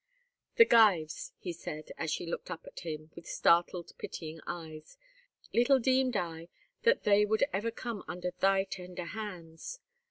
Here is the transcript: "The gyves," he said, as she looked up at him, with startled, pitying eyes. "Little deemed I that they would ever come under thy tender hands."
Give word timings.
"The 0.55 0.65
gyves," 0.65 1.31
he 1.37 1.53
said, 1.53 1.91
as 1.95 2.09
she 2.09 2.25
looked 2.25 2.49
up 2.49 2.65
at 2.65 2.79
him, 2.79 3.11
with 3.13 3.27
startled, 3.27 3.91
pitying 3.99 4.39
eyes. 4.47 4.97
"Little 5.53 5.77
deemed 5.77 6.17
I 6.17 6.49
that 6.81 7.03
they 7.03 7.23
would 7.23 7.43
ever 7.53 7.69
come 7.69 8.03
under 8.07 8.31
thy 8.31 8.63
tender 8.63 9.05
hands." 9.05 9.79